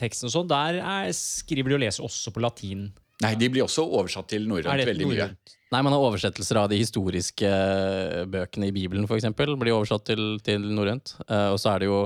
[0.00, 2.88] tekstene og sånn, der er, skriver de og leser også på latin.
[3.24, 5.30] Nei, de blir også oversatt til norrønt veldig mye.
[5.68, 9.26] Nei, man har oversettelser av de historiske eh, bøkene i Bibelen, f.eks.
[9.36, 11.12] Blir oversatt til, til norrønt.
[11.26, 11.98] Uh, og så er det jo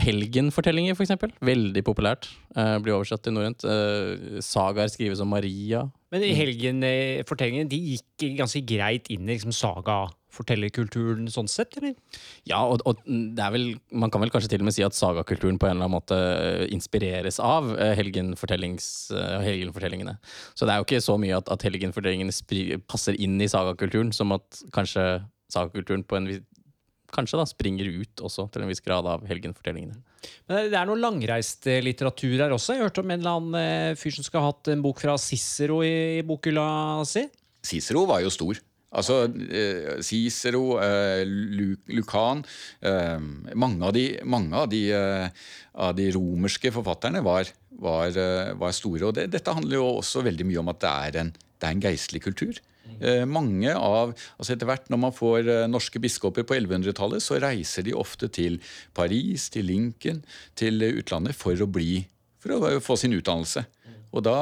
[0.00, 1.12] helgenfortellinger, f.eks.
[1.44, 2.30] Veldig populært.
[2.56, 3.66] Uh, blir oversatt til norrønt.
[3.68, 5.84] Uh, sagaer skrives om Maria.
[6.16, 11.94] Men helgenfortellingene de gikk ganske greit inn i liksom, saga fortellerkulturen sånn sett, eller?
[12.48, 14.96] Ja, og, og, det er vel, man kan vel kanskje til og med si at
[14.96, 20.16] sagakulturen på en eller annen måte eh, inspireres av eh, eh, helgenfortellingene.
[20.54, 24.34] Så det er jo ikke så mye at, at helgenfortellingene passer inn i sagakulturen, som
[24.36, 25.06] at kanskje
[25.52, 26.30] sagakulturen på en
[27.14, 29.98] kanskje da springer ut også til en viss grad av helgenfortellingene.
[30.50, 32.76] Men Det er noe langreist litteratur her også.
[32.76, 35.82] Jeg hørte om en eller annen fyr som skal ha hatt en bok fra Cicero
[35.86, 36.66] i, i bokhylla
[37.08, 37.26] si.
[37.66, 38.60] Cicero var jo stor.
[38.96, 42.44] Altså eh, Cicero, eh, Lucan
[42.80, 43.18] eh,
[43.58, 44.84] Mange av de, mange av de,
[45.74, 47.50] av de romerske forfatterne var,
[47.82, 48.16] var,
[48.60, 49.08] var store.
[49.08, 51.76] Og det, dette handler jo også veldig mye om at det er en, det er
[51.76, 52.62] en geistlig kultur.
[53.28, 57.96] Mange av, altså Etter hvert når man får norske biskoper på 1100-tallet, så reiser de
[57.96, 58.56] ofte til
[58.96, 60.22] Paris, til Lincoln,
[60.56, 62.06] til utlandet for å bli
[62.46, 63.66] for å få sin utdannelse.
[64.16, 64.38] Og da,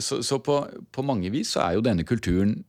[0.00, 0.62] så, så på,
[0.94, 2.60] på mange vis så er jo denne kulturen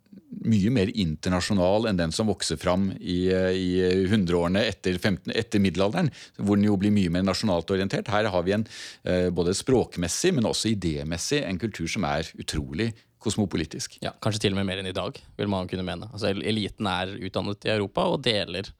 [0.42, 3.68] mye mer internasjonal enn den som vokser fram i, i
[4.08, 8.10] 100-årene etter, etter, middelalderen, hvor den jo blir mye mer nasjonalt orientert.
[8.12, 8.66] Her har vi en
[9.04, 14.00] eh, både språkmessig, men også idémessig en kultur som er utrolig kosmopolitisk.
[14.04, 16.10] Ja, Kanskje til og med mer enn i dag, vil man kunne mene.
[16.12, 18.72] Altså, eliten er utdannet i Europa og deler.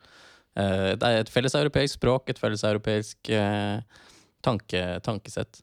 [0.58, 3.80] Eh, det er et felles europeisk språk, et felles europeisk eh,
[4.46, 5.62] tanke, tankesett.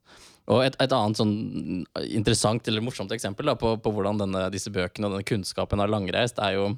[0.48, 1.34] Og et, et, annet sånn
[2.06, 5.92] interessant eller morsomt eksempel da, på, på, hvordan denne, disse bøkene og denne kunnskapen har
[5.92, 6.70] langreist, er jo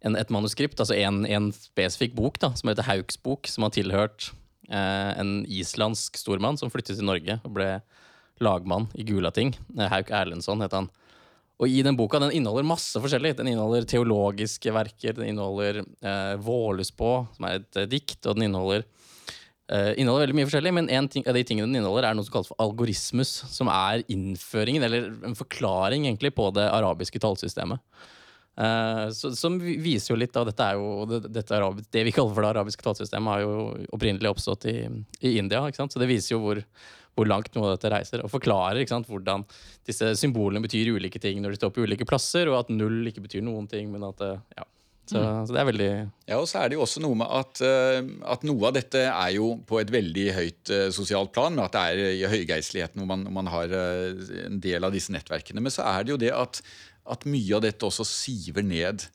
[0.00, 3.74] en, et manuskript, altså en, en spesifikk bok da, som heter Hauks bok, som har
[3.76, 4.32] tilhørt
[4.72, 7.70] eh, en islandsk stormann som flyttet til Norge og ble
[8.40, 9.54] lagmann i Gulating.
[9.78, 10.88] Eh, Hauk Erlendsson het han.
[11.60, 13.34] Og i den boka den inneholder masse forskjellig.
[13.36, 18.48] Den inneholder teologiske verker, den inneholder eh, Vålespå, som er et eh, dikt, og den
[18.48, 18.88] inneholder
[19.70, 22.26] Uh, inneholder veldig mye forskjellig, men en ting, av de tingene den inneholder, er noe
[22.26, 23.30] som kalles for algorismus.
[23.54, 27.78] Som er innføringen, eller en forklaring egentlig, på det arabiske tallsystemet.
[28.58, 32.14] Uh, så, som viser jo litt av dette er jo det, dette arabisk, det vi
[32.16, 33.52] kaller for det arabiske tallsystemet, har jo
[33.94, 34.74] opprinnelig oppstått i,
[35.22, 35.62] i India.
[35.62, 35.94] ikke sant?
[35.94, 36.64] Så det viser jo hvor,
[37.18, 38.24] hvor langt noe av dette reiser.
[38.24, 39.44] Og forklarer ikke sant, hvordan
[39.88, 43.24] disse symbolene betyr ulike ting når de står på ulike plasser, og at null ikke
[43.24, 44.22] betyr noen ting, men at
[44.56, 44.66] ja,
[45.10, 45.46] så, mm.
[45.46, 45.90] så, det er veldig
[46.28, 49.02] Ja, og så er det jo også noe med at, uh, at noe av dette
[49.08, 53.02] er jo på et veldig høyt uh, sosialt plan, med at det er i høygeistligheten
[53.02, 55.62] hvor man, man har en del av disse nettverkene.
[55.64, 56.62] Men så er det jo det at,
[57.10, 59.08] at mye av dette også siver ned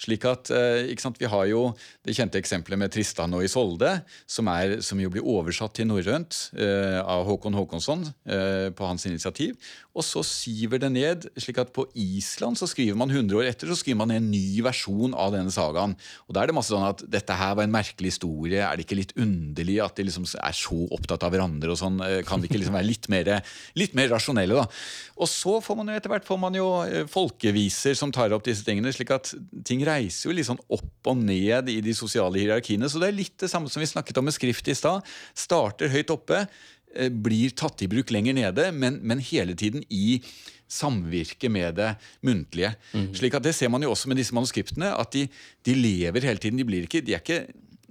[0.00, 1.74] slik at, eh, sant, Vi har jo
[2.04, 6.50] det kjente eksempelet med Tristan og Isolde, som, er, som jo blir oversatt til norrønt
[6.56, 9.56] eh, av Håkon Håkonsson eh, på hans initiativ.
[9.92, 13.68] Og så siver det ned, slik at på Island så skriver man 100 år etter
[13.68, 15.92] så skriver man en ny versjon av denne sagaen.
[16.26, 18.62] Og Da er det masse sånn at dette her var en merkelig historie.
[18.64, 21.74] Er det ikke litt underlig at de liksom er så opptatt av hverandre?
[21.74, 23.42] og sånn, eh, Kan de ikke liksom være litt mer,
[23.76, 24.62] litt mer rasjonelle?
[24.62, 24.66] da?
[25.20, 28.44] Og så får man jo etter hvert får man jo eh, folkeviser som tar opp
[28.48, 28.92] disse tingene.
[28.92, 32.88] slik at ting reiser jo litt sånn opp og ned i de sosiale hierarkiene.
[32.90, 35.06] Så det er litt det samme som vi snakket om med skrift i stad.
[35.38, 36.44] Starter høyt oppe,
[36.94, 40.20] eh, blir tatt i bruk lenger nede, men, men hele tiden i
[40.72, 41.90] samvirke med det
[42.24, 42.74] muntlige.
[42.94, 43.10] Mm.
[43.18, 45.26] Slik at Det ser man jo også med disse manuskriptene, at de,
[45.64, 46.58] de lever hele tiden.
[46.58, 47.44] De, blir ikke, de er ikke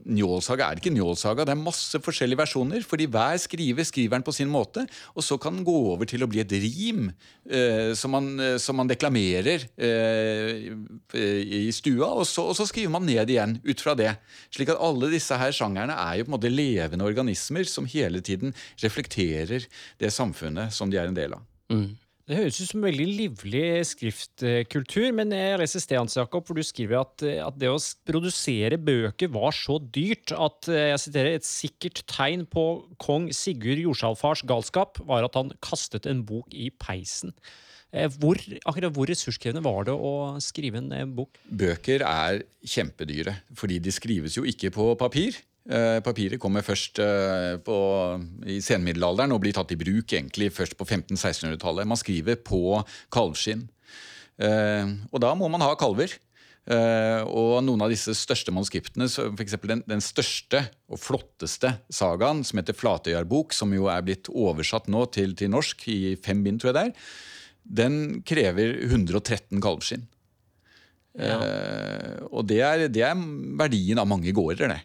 [0.05, 1.45] Njålsaga er ikke Njålsaga.
[1.45, 2.81] Det er masse forskjellige versjoner.
[2.87, 4.85] fordi hver skriver skriver den på sin måte.
[5.15, 7.11] Og så kan den gå over til å bli et rim
[7.49, 10.71] eh, som, man, eh, som, man, deklamerer eh,
[11.13, 12.11] i stua.
[12.11, 14.15] Og så, og så, skriver man ned igjen ut fra det.
[14.53, 18.21] Slik at alle disse her sjangerne er jo på en måte levende organismer som hele
[18.21, 19.67] tiden reflekterer
[20.01, 21.45] det samfunnet som de er en del av.
[21.71, 21.91] Mm.
[22.29, 26.63] Det høres ut som en veldig livlig skriftkultur, men jeg leser Steans, Jakob, hvor du
[26.65, 32.03] skriver at, at, det å produsere bøker var så dyrt at jeg siterer, et sikkert
[32.11, 32.65] tegn på
[33.01, 37.35] kong Sigurd Jordsalfars galskap var at han kastet en bok i peisen.
[37.91, 41.35] Eh, hvor, akkurat hvor ressurskrevende var det å skrive en eh, bok?
[41.43, 45.35] Bøker er kjempedyre, fordi de skrives jo ikke på papir.
[45.69, 47.75] Eh, papiret kommer først eh, på,
[48.49, 51.89] i senmiddelalderen og blir tatt i bruk egentlig først på 1500-1600-tallet.
[51.89, 52.79] Man skriver på
[53.13, 53.67] kalvskinn.
[54.41, 56.17] Eh, og da må man ha kalver.
[56.71, 59.55] Og noen av disse største manuskriptene, f.eks.
[59.65, 60.59] Den, den største
[60.93, 65.81] og flotteste sagaen, som heter Flatøyarbok, som jo er blitt oversatt nå til, til norsk
[65.89, 67.09] i fem bind, tror jeg det er,
[67.81, 67.97] den
[68.29, 70.05] krever 113 kalvskinn.
[71.17, 71.41] Ja.
[72.29, 73.25] og det er, det er
[73.59, 74.79] verdien av mange gårder, det.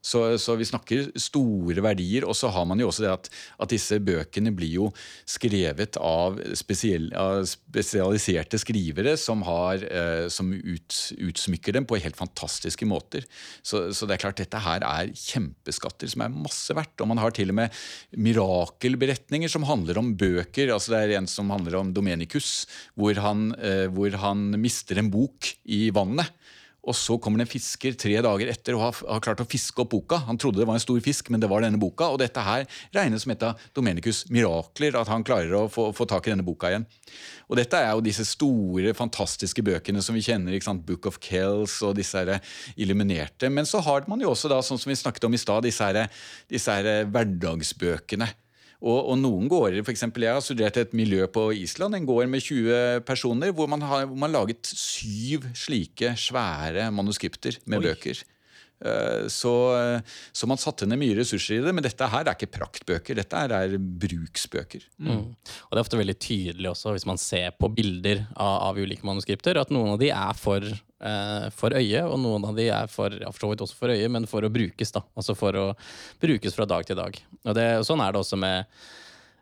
[0.00, 2.26] Så, så, vi snakker store verdier.
[2.28, 4.90] Og så har man jo også det at, at disse bøkene blir jo
[5.28, 12.18] skrevet av, spesiell, av spesialiserte skrivere som, har, eh, som ut, utsmykker dem på helt
[12.18, 13.26] fantastiske måter.
[13.62, 16.96] Så, så, det er klart dette her er kjempeskatter som er masse verdt.
[17.02, 17.82] Og man har til og med
[18.16, 20.72] mirakelberetninger som handler om bøker.
[20.74, 25.10] altså Det er en som handler om Domenicus, hvor han, eh, hvor han mister en
[25.12, 26.30] bok i vannet.
[26.86, 29.82] Og så kommer det en fisker tre dager etter og har, har, klart å fiske
[29.82, 30.20] opp boka.
[30.28, 32.08] Han trodde det var en stor fisk, men det var denne boka.
[32.14, 32.64] Og dette her
[32.94, 36.46] regnes som et av Domenicus' mirakler, at han klarer å få, få, tak i denne
[36.46, 36.86] boka igjen.
[37.50, 40.54] Og dette er jo disse store, fantastiske bøkene som vi kjenner.
[40.54, 40.86] ikke sant?
[40.88, 42.38] Book of Kells og disse her
[42.78, 43.50] illuminerte.
[43.52, 46.08] Men så har man jo også, da, sånn som vi snakket om i stad, disse,
[46.48, 48.30] disse her hverdagsbøkene
[48.78, 50.04] og, og noen gårder, f.eks.
[50.06, 54.06] jeg har studert et miljø på Island, en gård med 20 personer, hvor man har
[54.06, 57.88] hvor man laget syv slike svære manuskripter med Oi.
[57.88, 58.22] bøker.
[58.78, 59.52] Eh, så,
[60.32, 63.18] så, man satte ned mye ressurser i det, men dette her er ikke praktbøker.
[63.18, 64.84] Dette her er bruksbøker.
[64.98, 65.08] Mm.
[65.10, 65.24] mm.
[65.68, 69.06] Og Det er ofte veldig tydelig også, hvis man ser på bilder av, av ulike
[69.06, 72.92] manuskripter, at noen av de er for, eh, for øye, og noen av de er
[72.92, 74.94] for, ja, for så vidt også for øye, men for å brukes.
[74.94, 75.66] da, Altså for å
[76.22, 77.20] brukes fra dag til dag.
[77.44, 78.80] Og det, Sånn er det også med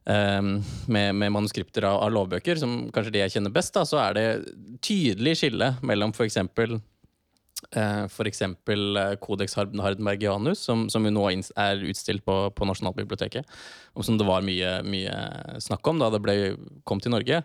[0.07, 3.99] Um, med, med, manuskripter av, av, lovbøker, som kanskje de jeg kjenner best, da, så
[3.99, 4.27] er det
[4.79, 6.39] tydelig skille mellom f.eks.
[7.73, 8.43] Eh, F.eks.
[8.43, 13.49] Eh, Codex Hardenbergianus, som, som jo nå er utstilt på, på Nasjonalbiblioteket.
[13.97, 15.15] Og som det var mye, mye,
[15.65, 16.37] snakk om da det ble,
[16.89, 17.43] kom til Norge.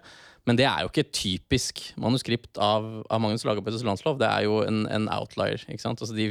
[0.50, 4.20] Men det er jo ikke et typisk manuskript av, av Magnus Lagerbøttes landslov.
[4.22, 5.64] Det er jo en, en outlier.
[5.70, 6.28] Altså De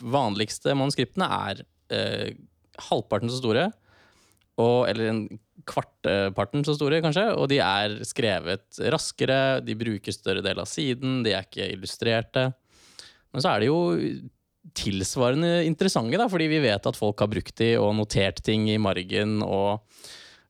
[0.00, 2.38] vanligste manuskriptene er eh,
[2.88, 3.68] halvparten så store.
[4.60, 5.22] Og, eller en
[5.68, 7.26] kvartparten så store, kanskje.
[7.36, 12.50] Og de er skrevet raskere, de bruker større del av siden, de er ikke illustrerte.
[13.30, 13.80] Men så er det jo
[14.76, 18.80] tilsvarende interessante, da, fordi vi vet at folk har brukt de og notert ting i
[18.80, 19.40] margen.
[19.42, 19.80] og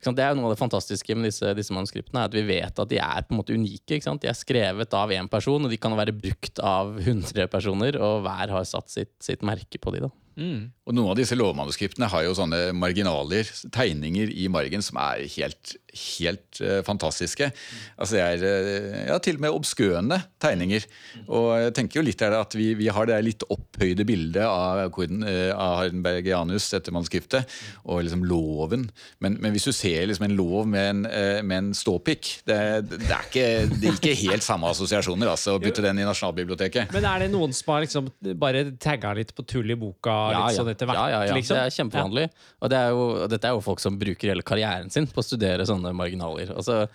[0.01, 2.89] det er jo noe av det fantastiske med disse, disse manuskriptene, at vi vet at
[2.89, 4.01] de er på en måte unike.
[4.01, 8.25] De er skrevet av én person, og de kan være brukt av 100 personer, og
[8.25, 10.09] hver har satt sitt, sitt merke på de.
[10.41, 10.71] Mm.
[10.91, 15.77] Og Noen av disse lovmanuskriptene har jo sånne marginaler, tegninger i margen, som er helt,
[16.19, 17.47] helt uh, fantastiske.
[17.95, 20.89] Altså Det er uh, ja, til og med obskøne tegninger.
[21.29, 24.43] Og jeg tenker jo litt er det at vi, vi har det litt opphøyde bildet
[24.49, 27.47] av, uh, av Hardenbergianus, dette manuskriptet,
[27.87, 28.89] og liksom loven.
[29.23, 31.05] Men, men, hvis du ser liksom en lov med en,
[31.47, 32.59] med en ståpikk, det,
[32.97, 36.91] det, er ikke, det er ikke helt samme assosiasjoner altså, å putte den i Nasjonalbiblioteket.
[36.97, 38.11] Men er det noen som har liksom
[38.43, 40.19] bare tagga litt på tull i boka?
[40.35, 40.99] ja, litt sånn etter hvert?
[40.99, 41.37] Ja, ja, ja.
[41.37, 41.57] Liksom?
[41.57, 42.25] Det er kjempevanlig.
[42.61, 45.27] Og det er jo, dette er jo folk som bruker hele karrieren sin på å
[45.27, 46.55] studere sånne marginaler.
[46.57, 46.87] Altså,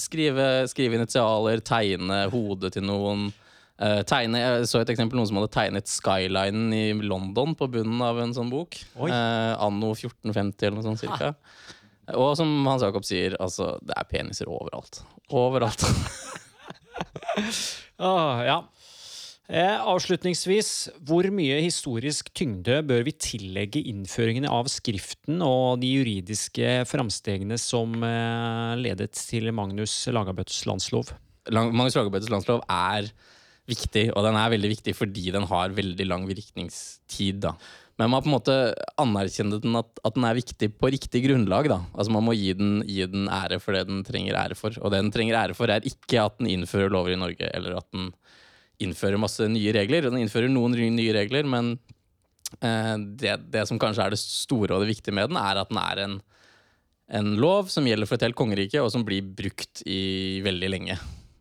[0.00, 3.28] skrive, skrive initialer, tegne hodet til noen.
[3.80, 8.02] Uh, tegne, jeg så et eksempel noen som hadde tegnet skylinen i London på bunnen
[8.04, 8.76] av en sånn bok.
[8.96, 11.34] Uh, anno 1450 eller noe sånt cirka.
[12.16, 15.02] Og som Hans Jakob sier, altså, det er peniser overalt.
[15.30, 15.84] Overalt.
[18.10, 18.60] oh, ja.
[19.50, 20.68] Eh, avslutningsvis,
[21.02, 27.96] hvor mye historisk tyngde bør vi tillegge innføringen av Skriften og de juridiske framstegene som
[28.06, 31.10] eh, ledet til Magnus Lagabøtes landslov?
[31.50, 33.10] Magnus Lagabøtes landslov er
[33.70, 37.42] viktig, og den er veldig viktig fordi den har veldig lang virkningstid.
[37.42, 37.56] da.
[37.98, 38.58] Men man har på en måte
[39.02, 41.72] anerkjenne den at, at, den er viktig på riktig grunnlag.
[41.74, 41.80] da.
[41.90, 44.78] Altså Man må gi den, gi den ære for det den trenger ære for.
[44.78, 47.82] Og det den trenger ære for, er ikke at den innfører lover i Norge, eller
[47.82, 48.12] at den
[48.80, 50.08] innfører masse nye regler.
[50.08, 51.74] Den innfører noen nye regler, men
[52.60, 55.70] eh, det, det, som kanskje er det store og det viktige med den, er at
[55.72, 56.18] den er en,
[57.20, 60.98] en lov som gjelder for et helt kongerike, og som blir brukt i veldig lenge.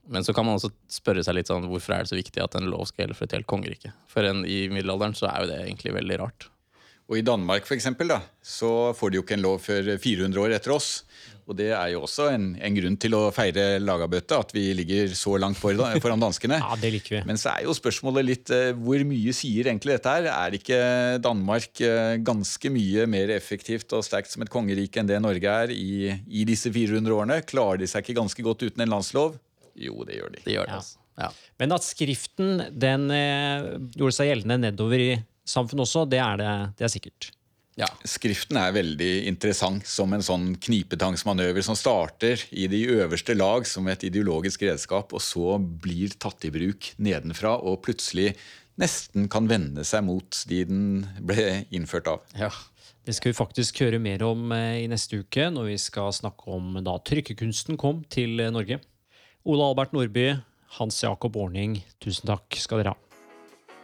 [0.09, 2.55] Men så kan man også spørre seg litt sånn, hvorfor er det så viktig at
[2.57, 3.91] en lov skal gjelde for et helt kongerike?
[4.09, 6.47] For en, i middelalderen så er jo det egentlig veldig rart.
[7.09, 10.41] Og i Danmark for eksempel, da, så får de jo ikke en lov før 400
[10.43, 10.89] år etter oss.
[11.49, 15.15] Og det er jo også en, en grunn til å feire lagabøtte, at vi ligger
[15.17, 16.59] så langt foran, foran danskene.
[16.69, 17.21] Ja, det liker vi.
[17.25, 20.27] Men så er jo spørsmålet litt eh, hvor mye sier egentlig dette her?
[20.29, 20.79] Er ikke
[21.25, 25.73] Danmark eh, ganske mye mer effektivt og sterkt som et kongerike enn det Norge er
[25.73, 27.39] i, i disse 400 årene?
[27.49, 29.39] Klarer de seg ikke ganske godt uten en landslov?
[29.79, 30.43] Jo, det gjør de.
[30.45, 30.77] Det gjør det.
[30.77, 30.83] Ja.
[30.83, 30.99] Altså.
[31.19, 31.31] Ja.
[31.59, 35.11] Men at skriften den eh, gjorde seg gjeldende nedover i
[35.49, 37.31] samfunnet også, det er, det, det er sikkert.
[37.79, 37.87] Ja.
[38.03, 43.87] Skriften er veldig interessant som en sånn knipetangsmanøver som starter i de øverste lag som
[43.87, 48.33] et ideologisk redskap, og så blir tatt i bruk nedenfra og plutselig
[48.79, 50.83] nesten kan vende seg mot de den
[51.23, 52.27] ble innført av.
[52.39, 52.51] ja.
[53.07, 56.51] Det skal vi faktisk høre mer om eh, i neste uke, når vi skal snakke
[56.53, 58.77] om da trykkekunsten kom til eh, Norge.
[59.49, 60.27] Ole Albert Nordby,
[60.77, 63.08] Hans Jakob Orning, tusen takk skal dere ha.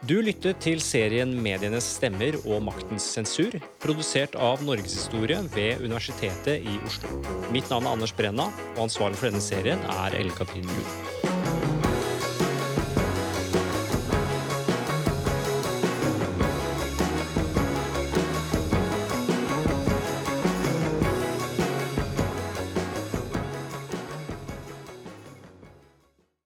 [0.04, 6.76] Du lyttet til serien Medienes stemmer og maktens sensur, produsert av Norgeshistorie ved Universitetet i
[6.84, 7.22] Oslo.
[7.54, 11.25] Mitt navn er Anders Brenna, og ansvarlig for denne serien er Ellen Katrin Lund.